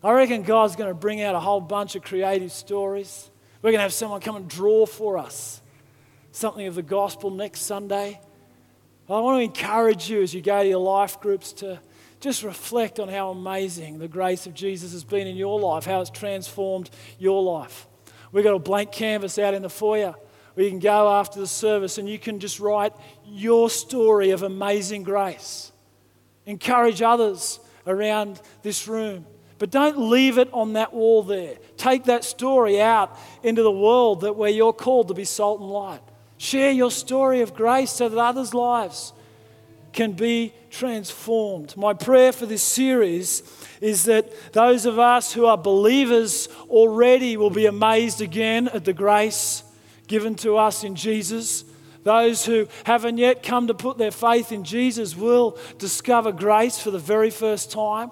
[0.03, 3.31] I reckon God's going to bring out a whole bunch of creative stories.
[3.61, 5.61] We're going to have someone come and draw for us
[6.31, 8.21] something of the gospel next Sunday.
[9.09, 11.81] I want to encourage you as you go to your life groups to
[12.21, 16.01] just reflect on how amazing the grace of Jesus has been in your life, how
[16.01, 17.88] it's transformed your life.
[18.33, 20.15] We've got a blank canvas out in the foyer
[20.55, 22.93] where you can go after the service and you can just write
[23.27, 25.73] your story of amazing grace.
[26.47, 29.25] Encourage others around this room
[29.59, 31.57] but don't leave it on that wall there.
[31.77, 35.69] Take that story out into the world that where you're called to be salt and
[35.69, 36.01] light.
[36.37, 39.13] Share your story of grace so that others' lives
[39.93, 41.77] can be transformed.
[41.77, 43.41] My prayer for this series
[43.81, 48.93] is that those of us who are believers already will be amazed again at the
[48.93, 49.63] grace
[50.07, 51.65] given to us in Jesus.
[52.03, 56.91] Those who haven't yet come to put their faith in Jesus will discover grace for
[56.91, 58.11] the very first time.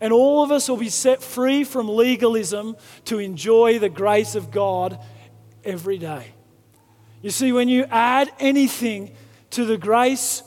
[0.00, 4.50] And all of us will be set free from legalism to enjoy the grace of
[4.50, 4.98] God
[5.64, 6.26] every day.
[7.22, 9.14] You see, when you add anything
[9.50, 10.42] to the grace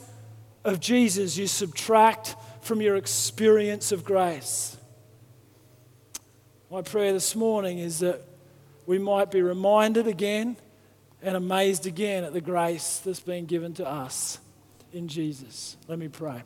[0.64, 2.36] of Jesus, you subtract
[2.68, 4.76] from your experience of grace.
[6.70, 8.20] My prayer this morning is that
[8.84, 10.54] we might be reminded again
[11.22, 14.38] and amazed again at the grace that's been given to us
[14.92, 15.78] in Jesus.
[15.88, 16.42] Let me pray.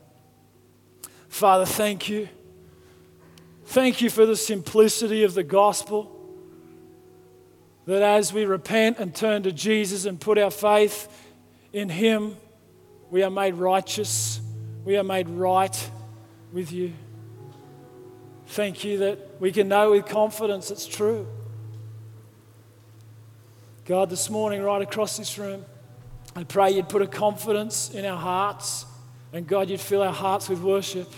[1.27, 2.29] Father, thank you.
[3.65, 6.09] Thank you for the simplicity of the gospel.
[7.85, 11.09] That as we repent and turn to Jesus and put our faith
[11.73, 12.37] in Him,
[13.11, 14.39] we are made righteous.
[14.85, 15.91] We are made right
[16.53, 16.93] with you.
[18.47, 21.27] Thank you that we can know with confidence it's true.
[23.85, 25.65] God, this morning, right across this room,
[26.35, 28.85] I pray you'd put a confidence in our hearts,
[29.33, 31.11] and God, you'd fill our hearts with worship.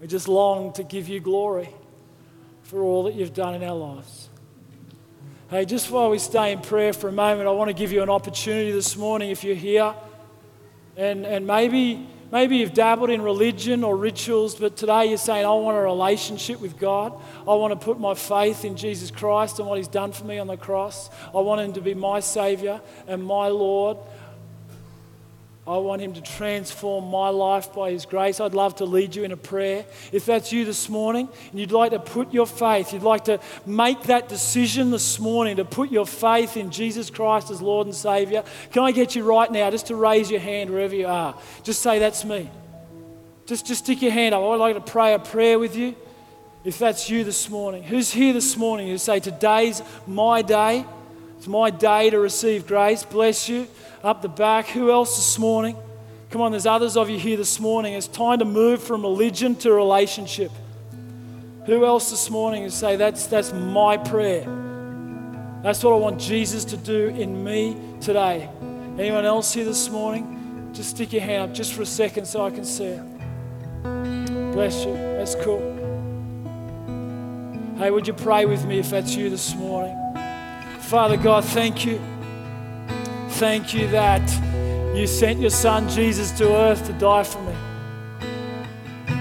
[0.00, 1.70] We just long to give you glory
[2.64, 4.28] for all that you've done in our lives.
[5.48, 8.02] Hey, just while we stay in prayer for a moment, I want to give you
[8.02, 9.94] an opportunity this morning if you're here
[10.96, 15.50] and, and maybe, maybe you've dabbled in religion or rituals, but today you're saying, I
[15.50, 17.12] want a relationship with God.
[17.42, 20.40] I want to put my faith in Jesus Christ and what He's done for me
[20.40, 21.10] on the cross.
[21.32, 23.98] I want Him to be my Savior and my Lord.
[25.66, 28.38] I want Him to transform my life by His grace.
[28.38, 29.86] I'd love to lead you in a prayer.
[30.12, 33.40] If that's you this morning and you'd like to put your faith, you'd like to
[33.64, 37.96] make that decision this morning to put your faith in Jesus Christ as Lord and
[37.96, 41.34] Savior, can I get you right now just to raise your hand wherever you are?
[41.62, 42.50] Just say, That's me.
[43.46, 44.42] Just, just stick your hand up.
[44.42, 45.94] I would like to pray a prayer with you.
[46.62, 50.84] If that's you this morning, who's here this morning You say, Today's my day?
[51.38, 53.02] It's my day to receive grace.
[53.02, 53.66] Bless you
[54.04, 54.68] up the back.
[54.68, 55.76] Who else this morning?
[56.30, 57.94] Come on, there's others of you here this morning.
[57.94, 60.52] It's time to move from religion to relationship.
[61.64, 64.42] Who else this morning is say, that's, that's my prayer?
[65.62, 68.50] That's what I want Jesus to do in me today.
[68.98, 70.70] Anyone else here this morning?
[70.74, 72.98] Just stick your hand up just for a second so I can see.
[74.52, 74.92] Bless you.
[74.92, 75.72] That's cool.
[77.78, 79.96] Hey, would you pray with me if that's you this morning?
[80.80, 81.98] Father God, thank you.
[83.38, 84.22] Thank you that
[84.96, 87.56] you sent your son Jesus to earth to die for me.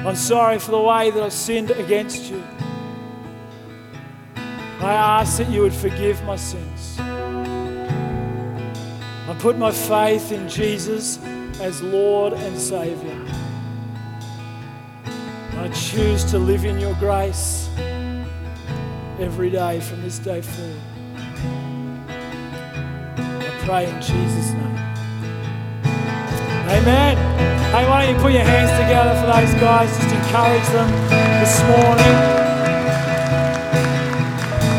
[0.05, 2.43] I'm sorry for the way that I've sinned against you.
[4.35, 6.99] I ask that you would forgive my sins.
[6.99, 11.17] I put my faith in Jesus
[11.59, 13.19] as Lord and Savior.
[15.57, 17.67] I choose to live in your grace
[19.19, 20.92] every day from this day forward
[23.65, 24.75] pray in Jesus' name.
[26.67, 27.15] Amen.
[27.71, 29.89] Hey, why don't you put your hands together for those guys?
[29.97, 30.89] Just encourage them
[31.39, 32.43] this morning.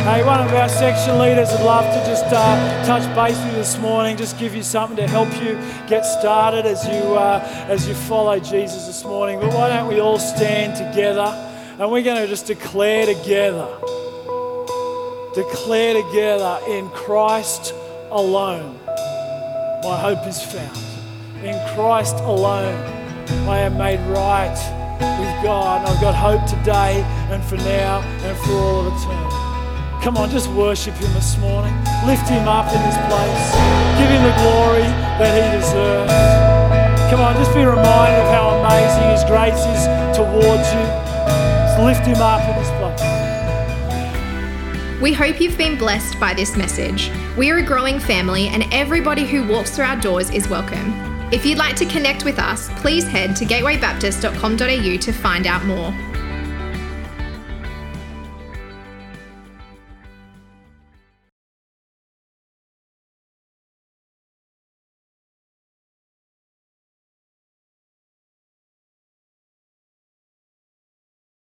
[0.05, 3.59] Hey, one of our section leaders would love to just uh, touch base with you
[3.59, 5.55] this morning, just give you something to help you
[5.89, 9.41] get started as you, uh, as you follow Jesus this morning.
[9.41, 11.33] But why don't we all stand together
[11.79, 13.67] and we're going to just declare together,
[15.35, 17.73] declare together in Christ
[18.15, 18.79] alone
[19.83, 20.79] my hope is found.
[21.43, 22.79] In Christ alone
[23.51, 24.57] I am made right
[25.19, 29.45] with God, I've got hope today and for now and for all of eternity.
[30.01, 31.75] Come on, just worship Him this morning.
[32.07, 33.45] Lift Him up in this place.
[33.99, 34.89] Give Him the glory
[35.19, 37.11] that He deserves.
[37.11, 39.85] Come on, just be reminded of how amazing His grace is
[40.17, 40.87] towards you.
[41.67, 42.84] Just lift Him up in this place.
[45.01, 47.11] We hope you've been blessed by this message.
[47.37, 50.93] We are a growing family, and everybody who walks through our doors is welcome.
[51.33, 55.93] If you'd like to connect with us, please head to gatewaybaptist.com.au to find out more.